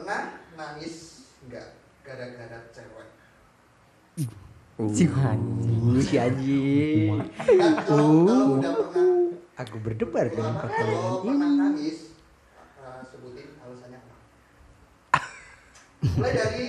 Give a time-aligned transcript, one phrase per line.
[0.00, 3.08] pernah nangis nggak gara-gara cewek?
[4.96, 7.20] Si anjing, si anjing.
[7.84, 9.08] Kalau, kalau udah pernah
[9.60, 11.60] Aku berdebar dengan pertanyaan pernah ini.
[11.60, 12.16] nangis,
[12.80, 14.16] eh, sebutin alasannya apa?
[16.16, 16.68] Mulai dari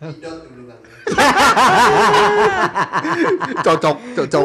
[0.00, 0.80] idot dulu kan.
[3.60, 4.44] Cocok, cocok.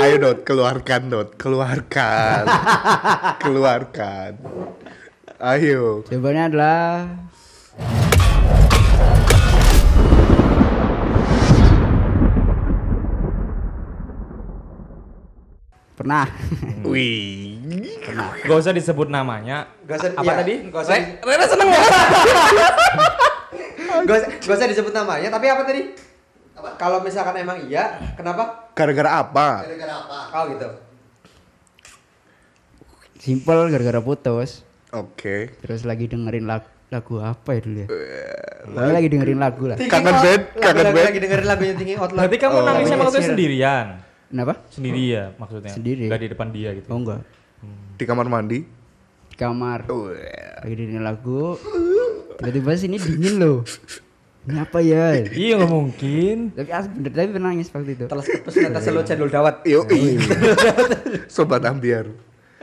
[0.00, 2.48] Ayo Dot, keluarkan Dot, keluarkan.
[3.44, 4.32] keluarkan.
[5.40, 6.04] Ayo.
[6.04, 7.08] Jawabannya adalah
[15.96, 16.28] pernah.
[16.84, 17.56] Wih.
[18.44, 19.64] Gak usah disebut namanya.
[19.88, 20.54] Gak usah Apa iya, tadi?
[20.68, 21.92] Gak usah, Re- Rena seneng banget.
[24.04, 25.82] gak usah, gak usah disebut namanya, tapi apa tadi?
[26.52, 26.68] Apa?
[26.76, 28.68] Kalau misalkan emang iya, kenapa?
[28.76, 29.64] Gara-gara apa?
[29.64, 30.18] Gara-gara apa?
[30.36, 30.68] Oh gitu.
[33.16, 34.68] Simple gara-gara putus.
[34.92, 35.54] Oke.
[35.56, 37.88] Terus lagi dengerin lagu, lagu apa ya dulu ya?
[38.60, 39.76] Pokoknya lagi dengerin lagu lah.
[39.78, 41.06] Kangen band, lagi- kangen lagi- band.
[41.06, 42.18] Lagi dengerin lagunya Thinking Out Loud.
[42.20, 42.60] Berarti kamu Oh.
[42.60, 43.86] nangisnya Lagunya maksudnya sendirian.
[44.30, 44.52] Kenapa?
[44.68, 45.72] Sendiri ya maksudnya.
[45.72, 46.04] Sendiri.
[46.06, 46.86] Gak di depan dia gitu.
[46.88, 47.20] Oh enggak.
[47.94, 48.58] Di kamar mandi.
[49.26, 49.86] Di kamar.
[49.86, 50.14] Wah.
[50.60, 51.54] Lagi dengerin lagu.
[52.36, 53.58] Tiba-tiba sini dingin loh.
[54.40, 55.20] Ini apa ya?
[55.20, 56.36] Iya nggak mungkin.
[56.50, 58.04] Tapi asli bener tapi pernah nangis waktu itu.
[58.06, 59.60] Telas kepes nata selo cendol dawat.
[59.62, 59.84] Yo,
[61.28, 62.08] Sobat ambiar.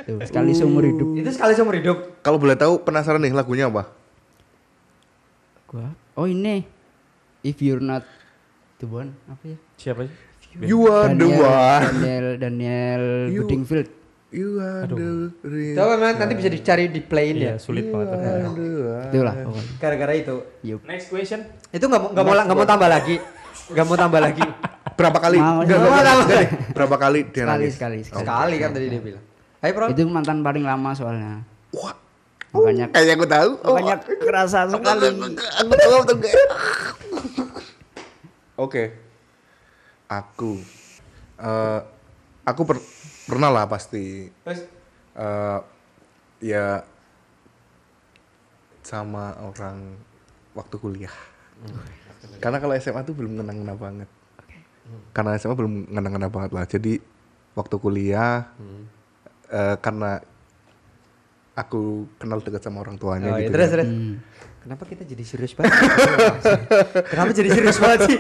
[0.07, 1.07] Tuh, sekali seumur hidup.
[1.13, 2.23] Itu sekali seumur hidup.
[2.23, 3.91] Kalau boleh tahu penasaran nih lagunya apa?
[5.67, 5.91] Gua.
[6.15, 6.63] Oh ini.
[7.43, 8.07] If you're not
[8.77, 9.57] the one apa ya?
[9.75, 10.15] Siapa sih?
[10.57, 11.83] You are the one.
[11.93, 13.89] Daniel Daniel You- Bedingfield.
[14.27, 15.75] You are the real.
[15.77, 17.53] Coba nanti bisa dicari di playin Iya ya.
[17.57, 18.11] sulit banget.
[18.11, 19.07] You are the one.
[19.07, 19.33] Itulah.
[19.77, 20.35] Gara-gara itu.
[20.83, 21.47] Next question.
[21.69, 23.15] Itu nggak mau nggak mau nggak mau tambah lagi.
[23.67, 24.43] Nggak mau tambah lagi.
[24.97, 25.37] Berapa kali?
[25.37, 25.99] Mau, Enggak, mau, enggak, mau.
[26.17, 26.73] enggak, enggak.
[26.73, 27.73] Berapa kali dia Sekali, nangis?
[27.75, 28.19] sekali, sekali.
[28.23, 29.23] Sekali kan tadi dia bilang.
[29.61, 29.85] Ayo bro.
[29.89, 31.41] Itu mantan paling lama soalnya.
[31.73, 31.95] Wah,
[32.53, 33.51] Makanya kayaknya aku tahu.
[33.65, 35.07] Oh, makanya kerasa sekali.
[35.61, 36.19] Aku tahu, tahu.
[38.65, 38.83] Oke.
[40.07, 40.51] Aku
[41.37, 41.79] eh
[42.47, 42.87] aku per-
[43.27, 44.65] pernah lah pasti Terus
[45.19, 45.59] eh
[46.41, 46.81] ya
[48.81, 49.99] sama orang
[50.55, 51.13] waktu kuliah.
[52.39, 54.09] Karena kalau SMA tuh belum ngena-ngena banget.
[55.11, 56.63] Karena SMA belum ngena-ngena banget lah.
[56.63, 57.03] Jadi
[57.53, 58.47] waktu kuliah
[59.49, 60.19] eh, karena
[61.53, 61.81] aku
[62.15, 63.53] kenal dekat sama orang tuanya Oh, iya, gitu.
[63.53, 63.75] terus kan.
[63.81, 63.89] terus.
[64.57, 65.73] Kenapa kita jadi serius banget?
[67.15, 68.17] Kenapa jadi serius banget sih?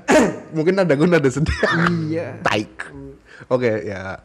[0.58, 1.54] Mungkin ada guna ada sedih.
[2.10, 2.42] Iya.
[2.42, 2.74] Taik.
[3.46, 4.18] Oke, ya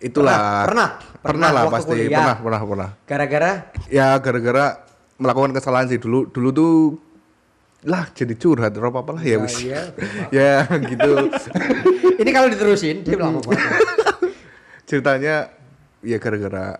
[0.00, 0.64] itulah.
[0.64, 1.18] Pernah, pernah.
[1.20, 1.92] Pernah, lah pasti.
[1.92, 2.08] kuliah.
[2.08, 2.90] Pernah, pernah, pernah.
[3.04, 3.52] Gara-gara
[3.92, 4.66] Ya gara-gara
[5.20, 6.24] melakukan kesalahan sih dulu.
[6.32, 6.72] Dulu tuh
[7.84, 9.54] lah jadi curhat atau apa lah ya Ya, wis.
[9.60, 9.80] iya.
[10.40, 10.52] ya
[10.82, 11.10] gitu.
[12.24, 13.70] ini kalau diterusin dia lama banget.
[14.82, 15.52] Ceritanya
[16.00, 16.78] ya gara-gara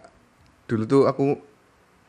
[0.65, 1.39] dulu tuh aku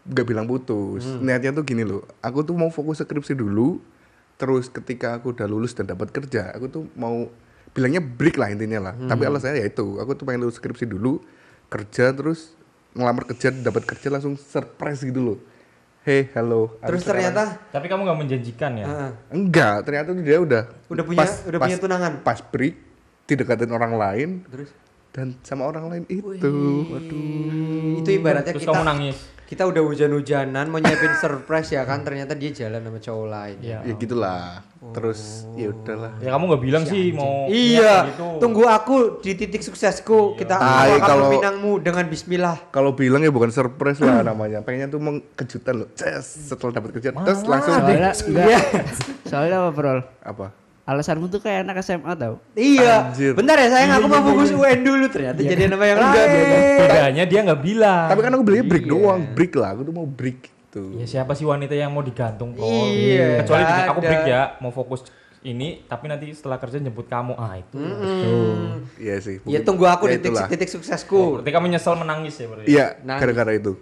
[0.05, 1.05] nggak bilang putus.
[1.05, 1.21] Hmm.
[1.21, 2.01] Niatnya tuh gini loh.
[2.19, 3.77] Aku tuh mau fokus skripsi dulu.
[4.35, 7.27] Terus ketika aku udah lulus dan dapat kerja, aku tuh mau
[7.69, 8.93] bilangnya break lah intinya lah.
[8.95, 9.29] Tapi Hmm.
[9.29, 11.19] alasannya ya itu, aku tuh pengen lulus skripsi dulu,
[11.67, 12.55] kerja terus
[12.89, 15.37] ngelamar kerja, dapat kerja langsung surprise gitu loh.
[16.01, 16.79] Hey, halo.
[16.79, 18.85] Terus sekarang- ternyata Tapi kamu nggak menjanjikan ya?
[18.87, 19.11] Heeh.
[19.29, 22.11] enggak, ternyata tuh dia udah Udah punya- udah punya tunangan?
[22.23, 22.75] Pas break
[23.27, 24.71] didekatin orang lain terus
[25.09, 26.29] dan sama orang lain itu.
[27.97, 29.17] itu ibaratnya Terus kita kamu nangis.
[29.43, 33.57] kita udah hujan-hujanan mau nyiapin surprise ya kan ternyata dia jalan sama cowok lain.
[33.59, 33.79] Iya.
[33.81, 34.61] Ya gitulah.
[34.89, 35.19] Terus
[35.53, 36.13] ya udahlah.
[36.19, 38.37] Ya kamu nggak bilang sih mau Iya, gitu.
[38.37, 40.37] tunggu aku di titik suksesku.
[40.37, 42.57] Kita Tai, aku akan kalau- meminangmu dengan bismillah.
[42.69, 44.61] Kalau bilang ya bukan surprise lah namanya.
[44.61, 45.89] Pengennya tuh mengkejutan loh.
[45.91, 48.13] Ces, setelah dapat kerja terus langsung Soalnya enggak.
[48.29, 48.59] Iya.
[49.25, 49.93] Soalnya apa, Bro?
[50.21, 50.47] apa?
[50.89, 52.41] Alasanmu tuh kayak anak SMA tau.
[52.51, 52.95] Iya.
[53.07, 53.33] Anjir.
[53.33, 56.79] Bentar ya sayang aku mau fokus UN dulu ternyata jadi nama yang Enggak, lain.
[56.81, 58.07] Bedanya dia nggak bilang.
[58.07, 58.91] Tapi kan aku belinya break Iya.
[58.91, 59.69] doang, break lah.
[59.71, 60.83] Aku tuh mau break gitu.
[60.95, 62.65] Ya siapa sih wanita yang mau digantung Pol?
[62.89, 64.07] Iya, Kecuali nggak aku ada.
[64.07, 65.05] break ya, mau fokus
[65.39, 67.33] ini, tapi nanti setelah kerja jemput kamu.
[67.33, 67.77] Ah itu.
[68.97, 69.37] Iya sih.
[69.45, 70.47] Ya tunggu aku ya di titik, itulah.
[70.47, 71.21] titik Oh, suksesku.
[71.37, 72.67] berarti kamu nyesel menangis ya berarti?
[72.67, 73.21] Iya, Nangis.
[73.21, 73.73] gara-gara itu.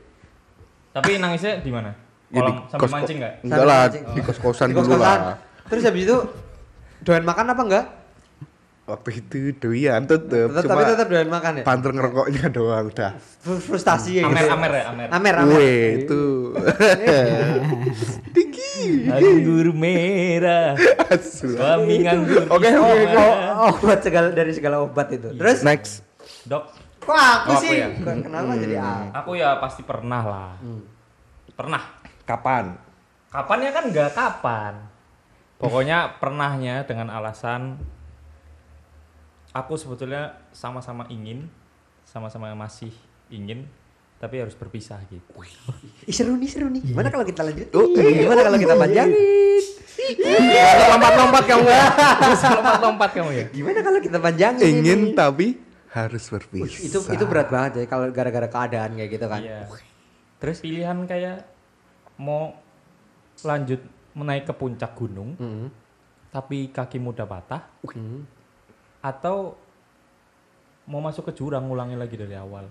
[0.91, 1.91] Tapi nangisnya di mana?
[2.28, 3.34] Ya, di sambil kos- mancing nggak?
[3.41, 4.03] Enggak lah, mancing.
[4.11, 5.40] di kos-kosan Di dulu lah.
[5.66, 6.17] Terus habis itu
[7.02, 7.85] doyan makan apa enggak?
[8.88, 11.64] Waktu itu doyan tetep, Tetap, cuma tapi tetap doyan makan ya.
[11.67, 13.11] panter ngerokoknya doang udah.
[13.20, 14.53] Fr- Frustasi ya Amer gitu.
[14.53, 15.08] amer ya amer.
[15.11, 15.55] Amer amer.
[15.59, 16.23] Weh, itu.
[19.09, 20.78] Anggur merah,
[21.09, 21.52] Asu.
[21.52, 22.46] kami nganggur.
[22.47, 23.02] Oke, oke.
[23.11, 25.34] Oh, obat segala dari segala obat itu.
[25.34, 26.05] Terus Next.
[26.46, 26.64] Dok,
[27.02, 27.17] kok aku
[27.50, 27.76] Oh, aku sih?
[27.76, 27.90] ya?
[27.97, 29.03] Kenapa jadi aku?
[29.14, 30.52] aku ya pasti pernah lah.
[31.52, 31.82] Pernah.
[32.23, 32.78] Kapan?
[33.28, 34.73] Kapan ya kan nggak kapan.
[35.57, 37.81] Pokoknya pernahnya dengan alasan
[39.57, 41.49] aku sebetulnya sama-sama ingin,
[42.05, 42.93] sama-sama masih
[43.33, 43.65] ingin,
[44.21, 45.25] tapi harus berpisah gitu.
[46.05, 46.85] Ih, seru nih, seru nih.
[46.85, 47.73] Gimana kalau kita lanjut?
[47.73, 49.17] Oh, Gimana kalau kita panjangin?
[50.93, 51.85] Lompat-lompat kamu ya.
[52.21, 53.45] Terus lompat-lompat kamu ya.
[53.49, 54.61] Gimana kalau kita panjangin?
[54.61, 55.17] Ingin ini?
[55.17, 55.47] tapi
[55.87, 56.83] harus berpisah.
[56.85, 59.41] itu itu berat banget ya kalau gara-gara keadaan kayak gitu kan.
[59.41, 59.65] Iya.
[60.37, 61.49] Terus Pilihan kayak
[62.21, 62.53] mau
[63.41, 63.81] lanjut
[64.17, 65.69] menaik ke puncak gunung Hmm.
[66.28, 68.25] tapi kakimu udah patah Hmm.
[68.99, 69.53] atau
[70.85, 72.66] mau masuk ke jurang ngulangi lagi dari awal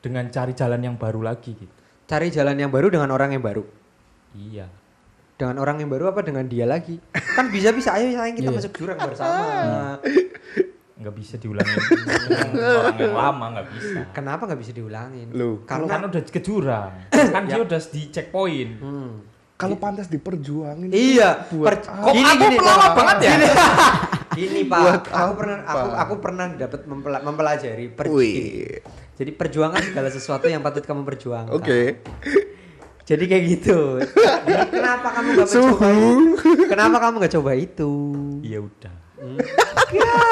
[0.00, 1.74] dengan cari jalan yang baru lagi gitu.
[2.06, 3.62] Cari jalan yang baru dengan orang yang baru.
[4.34, 4.66] Iya.
[5.38, 6.98] Dengan orang yang baru apa dengan dia lagi?
[7.14, 8.56] Kan bisa-bisa ayo sayang kita Iya.
[8.58, 9.98] masuk jurang bersama.
[11.02, 13.98] nggak bisa diulangi dengan orang yang lama nggak bisa.
[14.14, 15.34] Kenapa nggak bisa diulangin?
[15.34, 18.72] Loh, Kalau Karena kan udah ke jurang, kan dia udah di checkpoint.
[18.78, 19.12] Hmm.
[19.62, 20.90] Kalau pantas diperjuangin.
[20.90, 22.10] Iya, Buat per- apa?
[22.10, 22.94] gini, aku gini, pelawak Pak.
[22.94, 23.30] banget ya?
[23.30, 23.46] Gini,
[24.38, 24.78] Gini, Pak.
[24.78, 25.96] Buat aku pernah aku apa?
[25.98, 28.80] aku pernah dapat mempela- mempelajari per- Wih.
[29.12, 31.52] Jadi perjuangan segala sesuatu yang patut kamu perjuangkan.
[31.52, 32.02] Oke.
[33.02, 33.98] Jadi kayak gitu.
[34.42, 35.88] Jadi kenapa kamu nggak mencoba?
[36.66, 37.92] Kenapa kamu nggak coba itu?
[38.40, 38.94] Iya udah.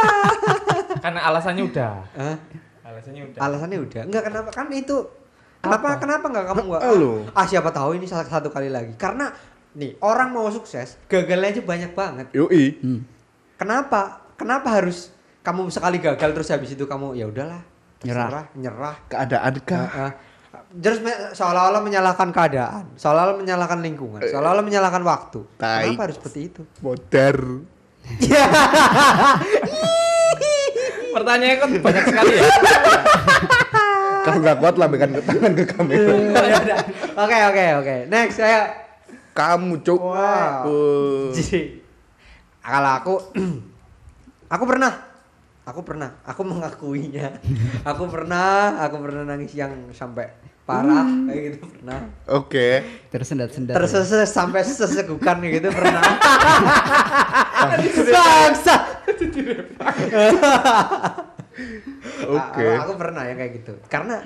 [1.00, 1.92] Karena alasannya udah.
[2.12, 2.36] Hah?
[2.84, 3.40] Alasannya udah.
[3.40, 4.02] Alasannya udah.
[4.06, 4.96] Enggak kenapa kan itu
[5.60, 7.12] Kenapa kenapa nggak kamu nggak Ah, lu.
[7.30, 9.28] ah siapa tahu ini salah satu kali lagi karena
[9.70, 12.80] nih orang mau sukses gagalnya aja banyak banget Yoi.
[12.80, 13.00] Hmm.
[13.54, 14.24] Kenapa?
[14.34, 17.60] Kenapa harus kamu sekali gagal terus habis itu kamu ya udahlah
[18.00, 18.48] Nyerah.
[18.54, 18.96] nyerah.
[19.06, 19.84] Keadaan kah?
[19.86, 20.12] Heeh.
[20.72, 25.44] Terus me- seolah-olah menyalahkan keadaan, seolah-olah menyalahkan lingkungan, seolah-olah menyalahkan waktu.
[25.54, 25.84] Tai.
[25.84, 26.62] Kenapa harus seperti itu?
[26.80, 27.36] Modar.
[31.12, 32.44] Pertanyaannya kan banyak sekali ya.
[34.20, 36.12] Kalau nggak kuat lambaikan ke tangan ke kamera.
[36.44, 36.78] Ya udah.
[37.24, 37.96] Oke oke oke.
[38.12, 38.62] Next ayo.
[39.32, 40.00] Kamu cuk.
[40.00, 40.64] Wow.
[41.32, 41.80] Jadi
[42.60, 43.14] kalau aku
[44.54, 44.92] aku pernah
[45.64, 47.38] aku pernah aku mengakuinya
[47.86, 50.26] aku pernah aku pernah nangis yang sampai
[50.66, 51.98] parah kayak gitu pernah
[52.30, 52.68] Oke.
[53.10, 53.74] Tersendat-sendat.
[53.74, 55.98] terseses sampai sesegukan gitu pernah
[58.14, 58.76] bangsa
[62.30, 62.64] Oke.
[62.64, 64.24] A- aku pernah ya kayak gitu karena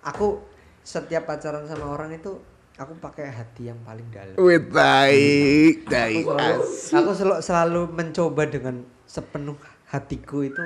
[0.00, 0.40] aku
[0.80, 2.36] setiap pacaran sama orang itu
[2.74, 6.24] aku pakai hati yang paling dalam Wih, baik, baik.
[6.26, 6.60] aku selalu,
[6.94, 10.60] aku selalu, selalu mencoba dengan sepenuh hatiku itu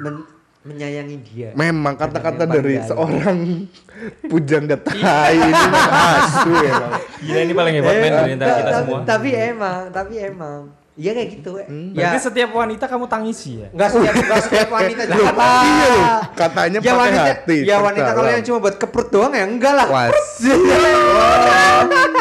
[0.00, 0.26] men-
[0.60, 2.84] menyayangi dia Memang kata-kata dari dalam.
[2.84, 3.38] seorang
[4.30, 5.68] pujangga tai ini
[6.12, 6.74] asu ya.
[7.18, 8.98] Gila ini paling hebat men dari antara kita ta- semua.
[9.02, 10.60] tapi emang tapi emang
[11.00, 13.68] iya kayak gitu ya Berarti setiap wanita kamu tangisi ya?
[13.72, 15.32] Nggak setiap, nggak setiap wanita Loh, juga.
[15.64, 16.04] iya loh,
[16.34, 17.58] katanya ya pakai wanita, hati.
[17.64, 19.86] Ya wanita kalau yang cuma buat keprut doang ya enggak lah.
[19.88, 20.20] Was.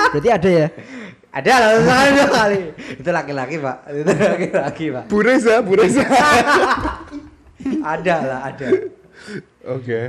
[0.10, 0.68] Berarti ada ya?
[1.30, 1.70] Ada lah
[2.02, 2.62] ada kali.
[2.96, 3.78] Itu laki-laki pak.
[3.92, 5.04] Itu laki-laki pak.
[5.06, 6.02] Bu Reza, Bu Reza.
[7.84, 8.68] Ada lah ada.
[9.70, 10.00] Oke.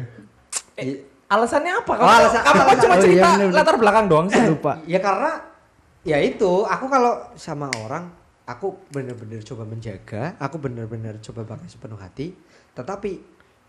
[0.79, 1.93] I- Alasannya apa?
[1.95, 3.55] Kamu, Oh, alasan- kamu alasan- cuma oh, iya, cerita bener, bener.
[3.55, 4.43] latar belakang doang sih.
[4.43, 4.73] Lupa.
[4.83, 5.33] Ya karena
[6.03, 8.11] ya itu aku kalau sama orang
[8.51, 12.35] aku bener-bener coba menjaga, aku bener-bener coba pakai sepenuh hati.
[12.75, 13.11] Tetapi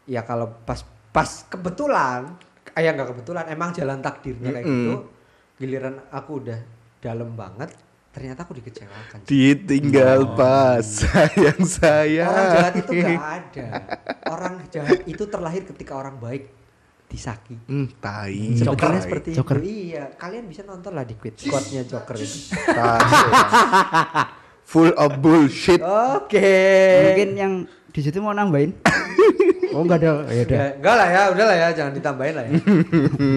[0.10, 0.82] ya kalau pas
[1.14, 2.34] pas kebetulan,
[2.74, 4.74] eh, ya nggak kebetulan, emang jalan takdirnya kayak Mm-mm.
[4.82, 4.96] gitu.
[5.62, 6.60] Giliran aku udah
[6.98, 7.70] dalam banget,
[8.10, 9.30] ternyata aku dikecewakan.
[9.30, 12.26] Ditinggal pas sayang saya.
[12.26, 13.68] Orang jahat itu gak ada.
[14.26, 16.50] Orang jahat itu terlahir ketika orang baik
[17.12, 17.60] disaki.
[17.68, 18.56] Hmm, tai.
[18.56, 19.06] Sebetulnya tai.
[19.06, 19.60] seperti Joker.
[19.60, 19.92] itu.
[19.92, 22.56] Iya, kalian bisa nonton lah di quit squadnya Joker itu.
[22.80, 23.04] Tai.
[24.72, 25.84] Full of bullshit.
[25.84, 26.48] Oke.
[27.12, 27.54] Mungkin yang
[27.92, 28.72] di situ mau nambahin.
[29.76, 30.24] oh enggak ada.
[30.32, 30.56] Ya udah.
[30.56, 32.54] Ya, enggak lah ya, udah lah ya, jangan ditambahin lah ya.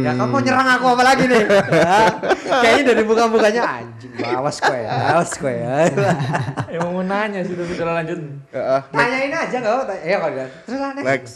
[0.07, 1.43] ya kamu mau nyerang aku apa lagi nih?
[1.75, 1.99] Ya,
[2.63, 5.91] kayaknya dari buka-bukanya anjing, awas kok ya, awas kok ya.
[6.75, 8.19] Ya mau nanya sih tapi udah lanjut.
[8.55, 9.95] Ah, Tanyain aja enggak apa-apa.
[10.07, 10.47] Ya kalau.
[10.71, 11.07] Terus lah next.
[11.11, 11.35] next.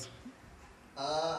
[0.95, 1.37] Eh,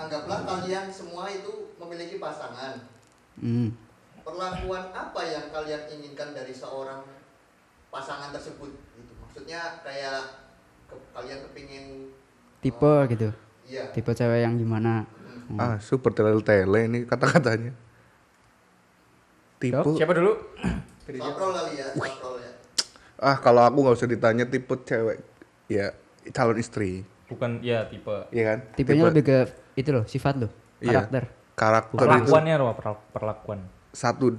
[0.00, 2.88] anggaplah kalian semua itu memiliki pasangan.
[3.36, 3.76] Hmm.
[4.24, 7.17] Perlakuan apa yang kalian inginkan dari seorang
[7.88, 8.68] pasangan tersebut?
[8.70, 9.12] Gitu.
[9.18, 10.18] Maksudnya kayak
[10.86, 11.84] ke- kalian kepingin
[12.58, 13.28] Tipe gitu.
[13.64, 13.86] iya.
[13.88, 15.06] Tipe cewek yang gimana?
[15.46, 15.56] Hmm.
[15.56, 17.72] Ah, super tele-tele ini kata-katanya.
[19.58, 19.90] Tipe.
[19.94, 20.32] Siapa dulu?
[21.08, 22.50] Saprol kali ya, saprol ya.
[23.16, 25.24] Ah, kalau aku nggak usah ditanya tipe cewek.
[25.66, 25.96] Ya,
[26.30, 27.00] calon istri.
[27.26, 28.28] Bukan ya tipe.
[28.28, 28.58] Iya kan?
[28.74, 29.38] Tipenya Tipe- lebih ke
[29.74, 31.00] itu loh, sifat loh, Iya.
[31.02, 31.24] karakter.
[31.54, 32.74] karakter itu Perlakuannya apa?
[32.76, 33.58] Per- Perlakuan.
[33.88, 34.36] satu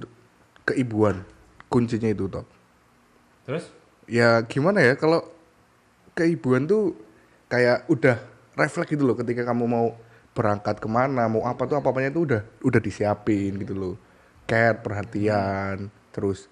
[0.62, 1.26] keibuan
[1.66, 2.46] kuncinya itu top
[3.46, 3.80] Terus?
[4.10, 5.22] ya gimana ya kalau
[6.18, 6.98] keibuan tuh
[7.46, 8.18] kayak udah
[8.58, 9.86] refleks gitu loh ketika kamu mau
[10.34, 13.94] berangkat ke mana mau apa tuh apa apanya tuh udah udah disiapin gitu loh
[14.50, 16.50] care perhatian terus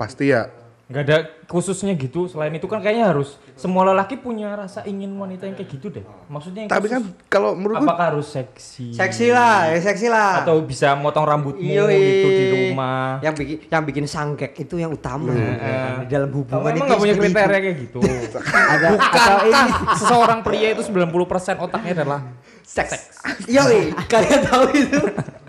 [0.00, 0.48] pasti ya
[0.86, 1.16] nggak ada
[1.50, 5.70] khususnya gitu selain itu kan kayaknya harus semua lelaki punya rasa ingin wanita yang kayak
[5.74, 9.82] gitu deh maksudnya yang Tapi khusus, kan kalau menurutku apakah harus seksi Seksi lah, ya
[9.82, 10.46] seksi lah.
[10.46, 11.90] atau bisa motong rambutmu Yoi.
[11.90, 15.34] gitu di rumah Yang bikin yang bikin sangkek itu yang utama.
[15.34, 15.94] Ya kan?
[16.02, 17.64] Di dalam hubungan emang itu nggak punya kriteria itu.
[17.66, 17.98] kayak gitu
[18.78, 19.62] Ada atau ini
[19.98, 22.20] seseorang pria itu 90% otaknya adalah
[22.62, 23.26] Seks.
[23.50, 24.98] Yoi, kalian tahu itu?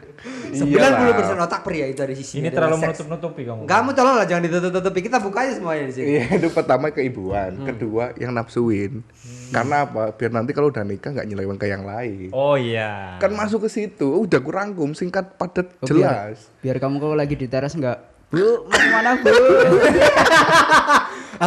[0.49, 1.43] 90% Iyalah.
[1.43, 2.39] otak pria itu ada di sini.
[2.39, 4.99] ini terlalu menutup-nutupi kamu Kamu tolonglah jangan ditutup-tutupi.
[5.01, 6.07] Kita buka aja semuanya di sini.
[6.09, 9.03] Iya itu pertama keibuan, kedua yang nafsuin.
[9.47, 10.11] Karena apa?
[10.11, 12.31] Biar nanti kalau udah nikah nggak nyeleweng ke yang lain.
[12.31, 16.49] oh iya Kan masuk ke situ, udah kurangkum, singkat, padat, Oh, jelas.
[16.59, 19.31] biar, biar kamu kalau lagi di teras enggak Bu, mau ke mana bu?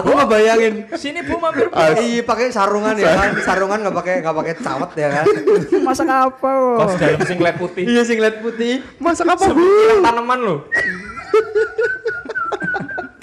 [0.00, 4.32] Aku ngebayangin sini bu mampir bu Iya pakai sarungan ya kan, sarungan nggak pakai nggak
[4.32, 5.28] pakai cawat ya kan.
[5.86, 6.50] Masak apa?
[6.80, 9.60] kos dalam singlet putih iya singlet putih, Masak apa bu?
[10.00, 10.64] Tanaman loh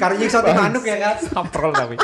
[0.02, 1.18] karya soti manuk ya kan.
[1.26, 1.98] saprol tapi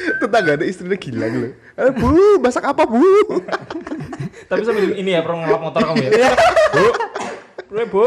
[0.00, 1.48] Tetangga ada istrinya gila gitu.
[1.76, 3.02] Eh, bu, masak apa bu?
[4.46, 6.30] tapi sambil ini ya pernah ngelap motor kamu ya
[6.74, 6.86] bu
[7.70, 8.06] bu bu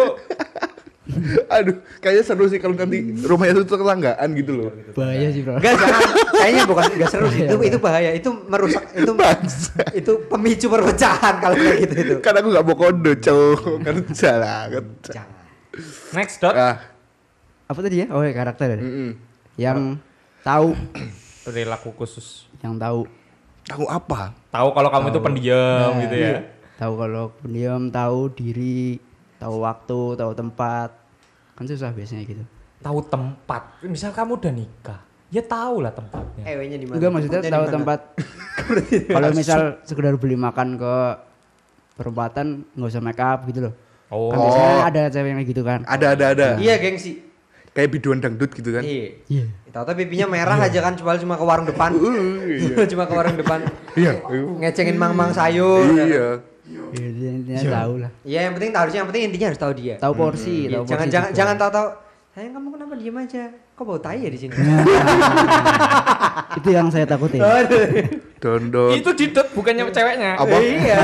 [1.59, 4.71] Aduh, kayaknya seru sih kalau nanti rumahnya itu tetanggaan gitu loh.
[4.95, 5.59] Bahaya sih bro.
[5.59, 7.43] Enggak jangan, kayaknya bukan enggak seru sih.
[7.43, 9.11] Itu itu bahaya, itu merusak, itu
[9.99, 12.15] itu pemicu perpecahan kalau kayak gitu itu.
[12.23, 15.11] Kan aku nggak mau kondo, cowok kerja lah, kerja.
[15.19, 15.41] Jangan.
[16.15, 16.77] next dot Ah,
[17.67, 18.07] Apa tadi ya?
[18.13, 18.79] Oh ya karakter ya?
[18.79, 19.09] mm-mm.
[19.59, 19.79] Yang
[20.39, 20.71] tahu,
[21.45, 23.03] perilaku khusus yang tahu,
[23.67, 24.31] tahu apa?
[24.47, 26.33] tahu kalau kamu itu pendiam Nah, gitu ya
[26.73, 28.97] tahu kalau pendiam, tahu diri,
[29.43, 30.89] tahu waktu, tahu tempat.
[31.53, 32.43] Kan susah biasanya gitu.
[32.83, 34.99] tahu tempat misal kamu udah nikah
[35.33, 36.95] ya tahu lah tempatnya Ewenya di mana?
[37.01, 37.99] Enggak maksudnya Tempatnya tahu tempat.
[39.17, 40.95] Kalau misal sekedar beli makan ke
[41.97, 42.45] perempatan
[42.77, 43.73] nggak usah make up gitu loh.
[44.13, 45.79] oh Kan biasanya ada cewek yang kayak gitu kan.
[45.89, 46.47] Ada, ada, ada.
[46.61, 47.17] Iya, gengsi.
[47.73, 48.85] Kayak biduan dangdut gitu kan?
[48.85, 49.25] Iya.
[49.25, 49.45] Iya.
[49.73, 51.89] Tahu tapi pipinya merah aja kan cuma cuma ke warung depan.
[52.93, 53.65] cuma ke warung depan.
[53.97, 54.21] Iya.
[54.29, 55.81] Ngecengin mang-mang sayur.
[55.97, 56.45] Iya.
[56.63, 58.11] Iya, dia intinya tahu lah.
[58.23, 59.95] Iya, yang penting harusnya yang penting intinya harus tahu dia.
[59.99, 61.37] Tahu porsi, Iya, tahu jangan porsi jangan juga.
[61.37, 61.87] jangan tahu-tahu.
[62.33, 63.43] Sayang kamu kenapa diem aja?
[63.77, 64.53] Kok bau tai ya di sini?
[66.57, 67.41] Itu yang saya takutin.
[68.43, 70.51] Dondot, itu didot bukannya ceweknya Apa?
[70.59, 70.99] Iya.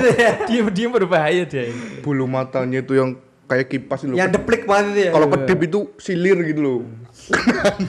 [0.48, 1.66] diem diem berbahaya dia
[2.06, 3.18] bulu matanya itu yang
[3.50, 4.14] kayak kipas itu.
[4.14, 5.10] yang deplik banget itu ya.
[5.10, 6.78] Kalau kedip itu silir gitu loh.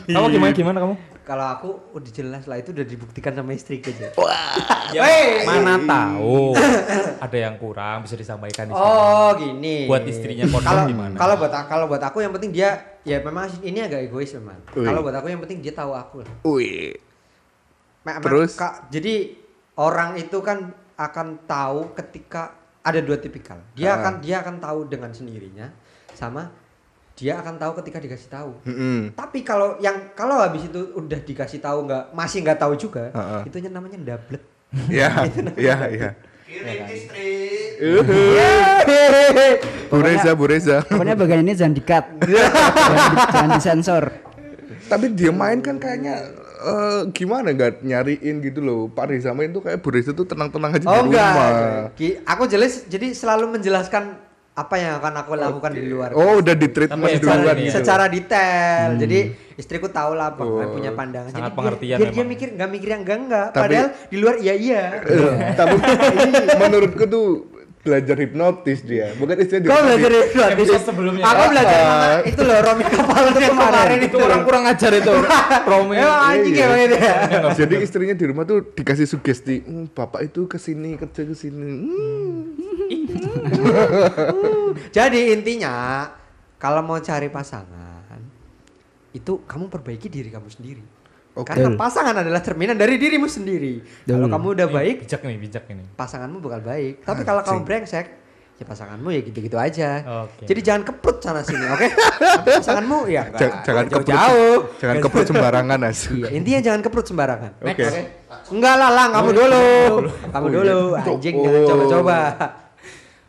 [0.10, 4.14] kamu gimana gimana kamu Kalau aku udah jelas lah itu udah dibuktikan sama istri aja.
[4.90, 5.42] ya, Wey.
[5.44, 6.54] mana tahu
[7.18, 9.78] ada yang kurang bisa disampaikan di sini Oh gini.
[9.86, 13.82] buat istrinya Kalau gimana kalau buat kalau buat aku yang penting dia ya memang ini
[13.82, 14.62] agak egois memang.
[14.68, 16.22] Kalau buat aku yang penting dia tahu aku.
[16.22, 16.34] lah.
[16.46, 16.94] Wih.
[18.06, 18.54] Terus?
[18.54, 19.34] Kak, jadi
[19.76, 23.58] orang itu kan akan tahu ketika ada dua tipikal.
[23.74, 24.00] Dia Ah.
[24.00, 25.74] akan dia akan tahu dengan sendirinya
[26.14, 26.54] sama
[27.16, 28.52] dia akan tahu ketika dikasih tahu.
[28.64, 29.16] Mm-mm.
[29.16, 33.42] Tapi kalau yang kalau habis itu udah dikasih tahu nggak masih nggak tahu juga, Heeh.
[33.48, 34.40] itu namanya double.
[34.92, 35.10] Iya,
[35.56, 36.10] iya, iya.
[36.46, 37.32] Kirim istri.
[39.90, 40.78] Bu Reza, Bu Reza.
[40.84, 42.06] Pokoknya bagian ini jangan di-cut.
[42.22, 44.04] jangan, di- jangan disensor.
[44.86, 46.16] Tapi dia main kan kayaknya
[46.62, 48.82] eh, gimana nggak nyariin gitu loh.
[48.88, 51.32] Pak Reza main tuh kayak Bu Reza tuh tenang-tenang aja Oh di enggak.
[51.32, 51.50] rumah.
[51.96, 54.25] Ki- Aku jelas jadi selalu menjelaskan
[54.56, 56.10] apa yang akan aku lakukan di luar.
[56.12, 57.62] Oh, udah di treatment secara, duluan ya.
[57.62, 57.76] gitu.
[57.76, 58.90] secara detail.
[58.96, 59.20] Jadi
[59.54, 60.64] istriku tahu lah apa Oh.
[60.72, 61.28] punya pandangan.
[61.28, 62.32] Sangat Jadi pengertian biar, biar dia memang.
[62.32, 63.48] mikir nggak mikir yang enggak enggak.
[63.50, 64.84] Tapi- Padahal di luar iya iya.
[64.98, 66.32] Eh, Tapi ini
[66.62, 67.28] menurutku tuh
[67.78, 69.12] belajar hipnotis dia.
[69.14, 71.24] Bukan istilah Kau belajar hipnotis Episode sebelumnya.
[71.24, 75.14] Aku belajar sama itu loh Romi kapalnya kemarin itu orang kurang ajar itu
[75.70, 76.68] Romi Emang anjing Iya.
[76.82, 77.16] itu ya.
[77.54, 81.70] Jadi istrinya di rumah tuh dikasih sugesti, "Hmm, bapak itu ke sini kerja ke sini.
[81.84, 83.05] Hmm.
[84.96, 86.08] Jadi intinya
[86.56, 88.20] kalau mau cari pasangan
[89.12, 90.84] itu kamu perbaiki diri kamu sendiri.
[91.36, 91.52] Oke.
[91.52, 93.84] Karena pasangan adalah cerminan dari dirimu sendiri.
[94.04, 97.04] Kalau kamu udah baik, bijak nih bijak ini pasanganmu bakal baik.
[97.04, 98.08] Tapi kalau kamu brengsek,
[98.56, 99.90] ya pasanganmu ya gitu-gitu aja.
[100.24, 100.48] Oke.
[100.48, 101.88] Jadi jangan keprut sana sini, oke?
[101.92, 104.58] Tapi pasanganmu ya enggak, Ja- jangan keprut jauh-jauh.
[104.80, 106.00] Jangan keprut sembarangan as.
[106.08, 107.52] Iya, intinya jangan keprut sembarangan.
[107.62, 107.84] Oke.
[108.46, 109.66] Enggak lah, lang, kamu dulu.
[110.32, 110.56] Kamu Oh, iya.
[110.56, 111.68] dulu, anjing jangan Oh.
[111.68, 112.20] coba-coba.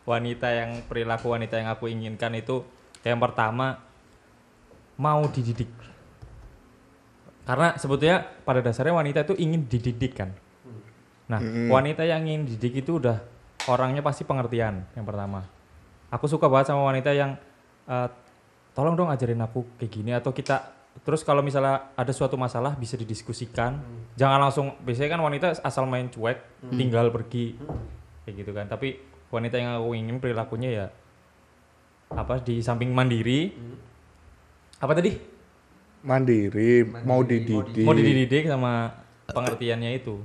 [0.07, 2.63] Wanita yang perilaku wanita yang aku inginkan itu
[3.03, 3.83] yang pertama
[4.95, 5.69] mau dididik.
[7.43, 10.31] Karena sebetulnya pada dasarnya wanita itu ingin dididik kan?
[11.27, 11.67] Nah Mm-mm.
[11.67, 13.19] wanita yang ingin dididik itu udah
[13.67, 15.43] orangnya pasti pengertian yang pertama.
[16.07, 17.35] Aku suka banget sama wanita yang
[17.87, 18.09] eh,
[18.71, 22.95] tolong dong ajarin aku kayak gini atau kita terus kalau misalnya ada suatu masalah bisa
[22.95, 23.79] didiskusikan.
[24.15, 27.59] Jangan langsung biasanya kan wanita asal main cuek tinggal pergi
[28.23, 28.71] kayak gitu kan.
[28.71, 30.87] Tapi wanita yang aku ingin perilakunya ya
[32.09, 33.51] apa di samping mandiri
[34.77, 35.35] apa tadi
[35.97, 37.83] Mandiri, mau dididik.
[37.83, 38.95] mau dididik sama
[39.27, 40.21] pengertiannya itu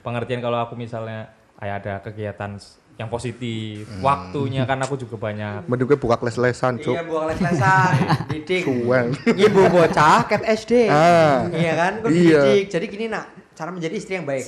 [0.00, 2.56] pengertian kalau aku misalnya kayak ada kegiatan
[2.96, 6.96] yang positif waktunya kan aku juga banyak Mending buka les-lesan, Cuk.
[6.96, 7.92] Iya, buang les-lesan,
[8.26, 8.62] didik.
[8.64, 9.14] Suwen.
[9.28, 10.88] Ibu bocah cat SD.
[10.88, 11.46] Ah.
[11.46, 11.92] Iya kan?
[12.00, 12.42] Gue Iya.
[12.42, 12.64] didik.
[12.72, 14.46] Jadi gini nak, cara menjadi istri yang baik.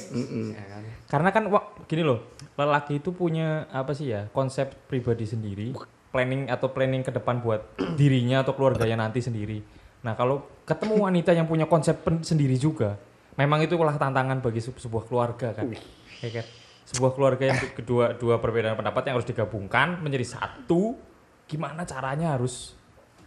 [0.50, 0.82] Ya kan?
[1.06, 2.22] karena kan wak- gini loh
[2.60, 5.72] lelaki itu punya apa sih ya konsep pribadi sendiri
[6.10, 7.64] planning atau planning ke depan buat
[8.00, 9.64] dirinya atau keluarganya nanti sendiri
[10.00, 13.00] nah kalau ketemu wanita yang punya konsep sendiri juga
[13.34, 15.72] memang itulah tantangan bagi se- sebuah keluarga kan
[16.20, 16.46] Ya kan?
[16.84, 20.98] sebuah keluarga yang kedua dua perbedaan pendapat yang harus digabungkan menjadi satu
[21.46, 22.76] gimana caranya harus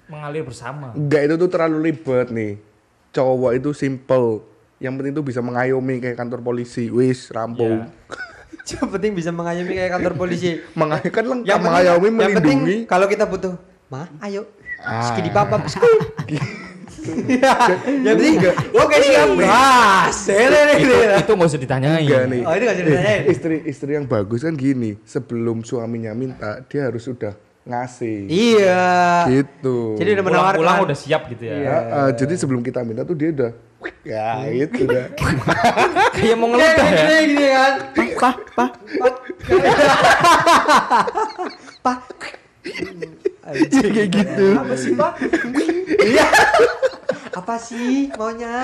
[0.06, 2.54] mengalir bersama Enggak itu tuh terlalu ribet nih.
[3.12, 4.44] Cowok itu simple.
[4.78, 6.92] Yang penting tuh bisa mengayomi kayak kantor polisi.
[6.92, 7.88] Wis, rampung.
[8.74, 10.62] Yang penting bisa mengayomi kayak kantor polisi.
[10.74, 12.78] Mengayomi kan lengkap Yang mengayomi yang penting melindungi.
[12.88, 13.54] kalau kita butuh,
[13.92, 14.48] ma, ayo.
[14.84, 15.16] Ah.
[15.16, 15.96] Papap, skuy.
[17.04, 18.36] Yang penting,
[18.72, 19.28] oke siap.
[19.36, 20.18] Gas.
[21.20, 22.42] itu nggak usah ditanyain Enggak nih.
[22.48, 23.22] Oh, itu nggak usah ditanyain.
[23.28, 28.28] istri istri yang bagus kan gini, sebelum suaminya minta, dia harus sudah ngasih.
[28.28, 28.88] Iya.
[29.32, 30.00] Gitu.
[30.00, 30.60] Jadi udah menawarkan.
[30.60, 31.76] pulang-pulang udah siap gitu ya Iya.
[31.92, 33.52] Ah, jadi sebelum kita minta tuh dia udah
[34.08, 35.12] ya itu dah.
[36.16, 37.72] kayak mau ngeludah ya gini, gini kan.
[38.54, 38.70] Pah.
[41.80, 41.98] Pak.
[43.44, 44.48] Iya, kayak gitu.
[44.56, 45.12] Apa sih, Pak?
[46.00, 46.28] Iya.
[47.34, 48.62] Apa sih maunya?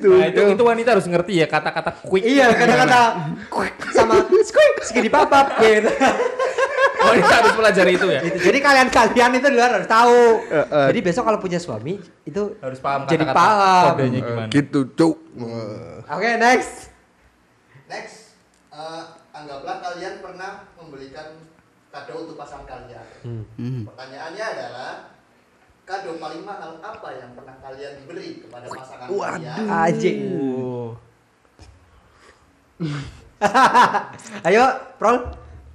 [0.00, 2.24] Tuh, Nah, itu, itu wanita harus ngerti ya kata-kata quick.
[2.24, 3.00] Iya, kata-kata
[3.92, 5.92] sama skuy, skidi papap gitu.
[7.04, 8.20] Wanita harus pelajari itu ya.
[8.24, 8.38] Itu.
[8.40, 10.22] Jadi kalian-kalian itu di luar harus tahu.
[10.48, 10.86] Eh, eh.
[10.90, 13.84] Jadi besok kalau punya suami itu Harus paham Jadi kata-kata paham.
[13.92, 14.48] kodenya gimana.
[14.50, 15.16] gitu, cuk.
[15.38, 16.93] Eh, Oke, next.
[17.94, 18.34] Next,
[18.74, 21.38] eh, anggaplah kalian pernah membelikan
[21.94, 23.06] kado untuk pasangan kalian.
[23.22, 23.86] Hmm.
[23.86, 25.14] Pertanyaannya adalah
[25.86, 29.30] kado paling mahal apa yang pernah kalian beri kepada pasangan Waduh.
[29.38, 29.70] kalian?
[29.70, 30.18] Anjing.
[34.50, 34.64] Ayo,
[34.98, 35.16] Prol.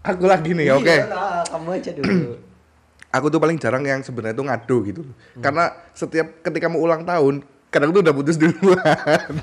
[0.04, 0.84] Aku lagi nih, oke.
[0.84, 2.36] Iya lah, kamu aja dulu.
[3.16, 5.02] Aku tuh paling jarang yang sebenarnya tuh ngado gitu.
[5.40, 8.82] Karena setiap ketika mau ulang tahun, kadang tuh udah putus duluan.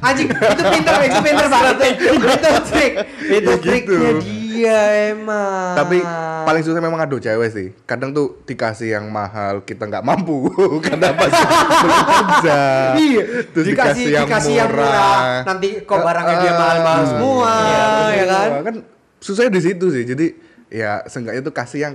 [0.02, 1.76] Anjing, itu pinter, itu pinter banget.
[1.94, 2.92] Itu, itu trik.
[3.22, 4.18] Itu Ya triknya gitu.
[4.50, 4.78] dia
[5.14, 5.78] emang.
[5.78, 6.02] Tapi
[6.42, 7.68] paling susah memang ngado cewek sih.
[7.86, 10.50] Kadang tuh dikasih yang mahal kita nggak mampu
[10.86, 12.60] karena pas belum kerja.
[12.98, 13.22] Iya,
[13.54, 15.46] Terus dikasih, dikasih yang murah.
[15.46, 18.48] Nanti kok barangnya dia Eh, mahal-mahal eh, semua, iya, ya kan?
[18.64, 18.76] Kan
[19.22, 20.02] susahnya di situ sih.
[20.02, 20.26] Jadi
[20.66, 21.94] ya seenggaknya tuh kasih yang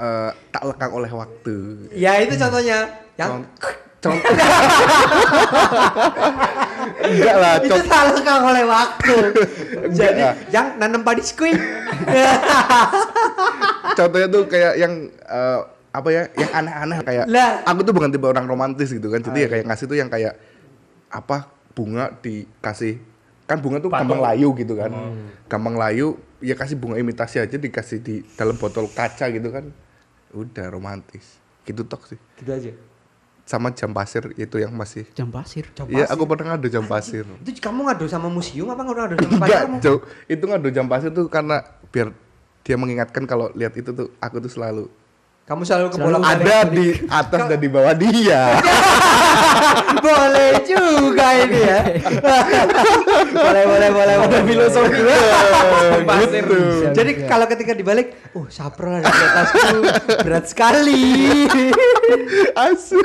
[0.00, 1.56] eh, tak lekang oleh waktu.
[1.92, 2.88] Ya itu contohnya.
[3.20, 3.50] Yang
[3.98, 4.30] Contoh.
[7.08, 7.88] Enggak lah, itu contoh.
[7.88, 9.16] salah kang oleh waktu.
[9.90, 10.34] Jadi lah.
[10.54, 11.58] yang nanam padi squid.
[13.98, 17.64] contohnya tuh kayak yang eh, apa ya yang aneh-aneh kayak Lah.
[17.66, 20.38] aku tuh bukan tipe orang romantis gitu kan jadi ya kayak ngasih tuh yang kayak
[21.10, 23.00] apa bunga dikasih
[23.48, 24.92] kan bunga tuh gampang layu gitu kan
[25.48, 29.72] gampang layu ya kasih bunga imitasi aja dikasih di dalam botol kaca gitu kan
[30.36, 32.70] udah romantis gitu tok sih gitu aja.
[33.48, 35.64] Sama jam pasir itu yang masih Jam pasir.
[35.88, 39.48] Iya aku pernah ngadu jam pasir Itu kamu ngadu sama museum apa ngadu sama enggak
[39.64, 39.76] pacarmu?
[39.80, 42.12] jauh itu ngadu jam pasir tuh karena biar
[42.60, 44.92] dia mengingatkan kalau lihat itu tuh aku tuh selalu
[45.48, 48.60] Kamu selalu ke bola ada di atas dan di bawah dia.
[50.04, 51.80] boleh juga ini ya.
[53.48, 55.00] boleh boleh boleh boleh filosofi.
[56.04, 56.44] Pasir.
[56.44, 56.60] gitu.
[56.92, 59.76] Jadi kalau ketika dibalik, oh saprol ada di atasku
[60.20, 61.04] berat sekali.
[62.68, 63.00] Asu.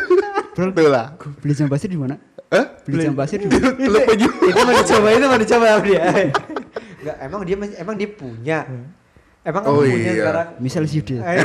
[0.51, 1.15] Tuh lah.
[1.39, 2.19] Beli jam pasir di mana?
[2.51, 2.75] Hah?
[2.83, 3.71] Beli jam pasir di mana?
[3.71, 6.03] Itu mau dicoba itu mau dicoba dia.
[6.99, 8.67] Enggak, emang dia emang dia punya.
[9.43, 10.13] Emang kamu Oh, punya iya.
[10.17, 10.47] sekarang?
[10.57, 11.17] Misal Yuda.
[11.19, 11.43] Eh,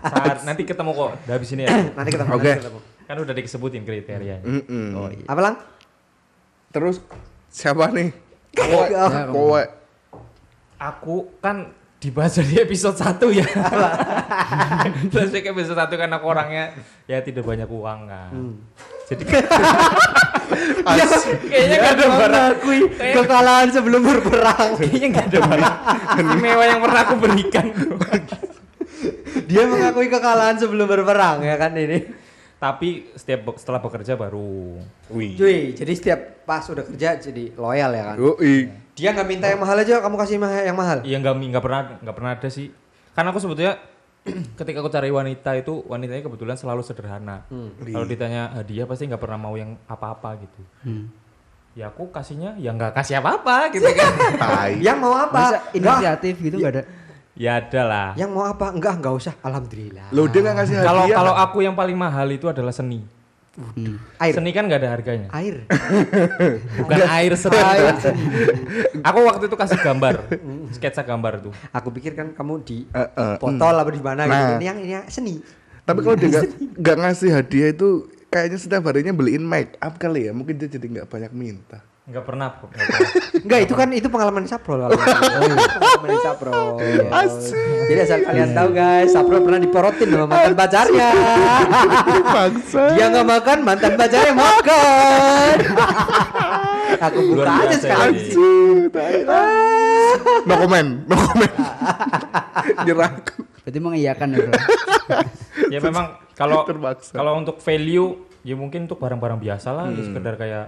[0.00, 1.74] Saat nanti ketemu kok udah habis ini ya.
[1.90, 2.28] Nanti ketemu.
[2.30, 2.52] Oke.
[2.54, 2.78] ketemu.
[3.02, 4.46] Kan udah disebutin kriterianya.
[4.46, 4.86] Mm-mm.
[4.94, 5.26] Oh iya.
[5.26, 5.54] Apa lang?
[6.70, 7.02] Terus
[7.48, 8.14] siapa nih?
[8.54, 8.86] Kowe.
[9.28, 9.62] Kowe.
[10.78, 13.46] Aku kan dibahas dari episode 1 ya.
[15.12, 16.70] Terus ke episode 1 kan aku orangnya
[17.10, 18.30] ya tidak banyak uang kan.
[19.10, 19.24] Jadi
[21.48, 24.68] kayaknya gak ada barang mengakui kekalahan sebelum berperang.
[24.78, 25.76] kayaknya gak ada barang
[26.44, 27.66] mewah yang pernah aku berikan.
[29.50, 32.27] Dia mengakui kekalahan sebelum berperang ya kan ini.
[32.58, 34.82] Tapi setiap be- setelah bekerja baru
[35.14, 35.38] Wih.
[35.38, 38.16] Cuy, jadi setiap pas udah kerja jadi loyal ya kan.
[38.18, 38.56] Yoi.
[38.98, 40.98] Dia nggak minta yang mahal aja, kamu kasih yang mahal.
[41.06, 42.74] Iya nggak nggak pernah nggak pernah ada sih.
[43.14, 43.78] Karena aku sebetulnya
[44.58, 47.46] ketika aku cari wanita itu wanitanya kebetulan selalu sederhana.
[47.78, 50.60] Kalau ditanya hadiah pasti nggak pernah mau yang apa-apa gitu.
[50.82, 51.06] Hmm.
[51.78, 54.10] Ya aku kasihnya ya nggak kasih apa-apa gitu kan.
[54.82, 55.54] Yang mau apa?
[55.54, 56.82] Masa inisiatif gitu nggak ada?
[57.38, 58.08] Ya ada lah.
[58.18, 58.74] Yang mau apa?
[58.74, 59.34] Enggak, enggak usah.
[59.40, 60.10] Alhamdulillah.
[60.10, 60.90] Lo dia nggak ngasih hadiah.
[60.90, 63.00] Kalau kalau aku yang paling mahal itu adalah seni.
[63.58, 63.98] Hmm.
[64.22, 64.34] Air.
[64.38, 65.28] Seni kan nggak ada harganya.
[65.34, 65.66] Air.
[66.78, 67.58] Bukan air seni.
[69.02, 70.14] aku waktu itu kasih gambar,
[70.70, 71.52] sketsa gambar tuh.
[71.74, 74.38] Aku pikir kan kamu di Eh, eh, botol apa di mana gitu.
[74.38, 74.58] Nah.
[74.58, 75.42] Ini yang ini yang seni.
[75.82, 76.46] Tapi kalau dia nggak
[76.78, 77.88] nggak ngasih hadiah itu
[78.30, 80.32] kayaknya setiap harinya beliin make up kali ya.
[80.36, 81.82] Mungkin dia jadi nggak banyak minta.
[82.08, 82.48] Nggak pernah.
[83.44, 84.96] Enggak, itu kan itu pengalaman Sapro kalau.
[84.96, 86.80] pengalaman di Sapro.
[87.84, 91.10] Jadi asal kalian tahu guys, Sapro pernah diporotin sama mantan pacarnya.
[92.40, 92.82] Bangsa.
[92.96, 95.56] Dia nggak makan, mantan pacarnya makan.
[97.12, 98.12] Aku buka Luar aja biasa sekarang.
[98.90, 99.22] tai.
[100.48, 101.54] No comment, no comment.
[102.88, 103.44] Nyerah aku.
[103.62, 104.52] Berarti mengiyakan ya, Bro.
[105.68, 106.64] ya memang kalau
[107.12, 110.64] kalau untuk value ya mungkin untuk barang-barang biasa lah, ya sekedar kayak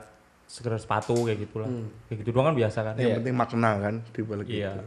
[0.51, 1.71] sekedar sepatu kayak gitulah.
[2.11, 2.95] Kayak gitu doang kan biasa kan.
[2.99, 4.75] Yang penting makna kan di balik Iya.
[4.75, 4.83] itu.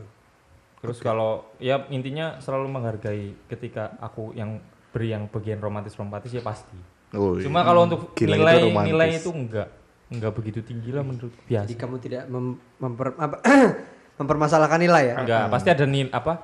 [0.83, 4.59] Terus kalau ya intinya selalu menghargai ketika aku yang
[4.91, 6.75] beri yang bagian romantis romantis ya pasti.
[7.15, 7.47] Oh, iya.
[7.47, 8.89] Cuma kalau untuk Gila, itu nilai romantis.
[8.91, 9.69] nilai itu enggak
[10.11, 11.63] enggak begitu tinggi lah menurut biasa.
[11.63, 13.37] Jadi kamu tidak mem- memper- apa,
[14.19, 15.15] mempermasalahkan nilai ya?
[15.17, 16.43] Enggak, pasti ada nil apa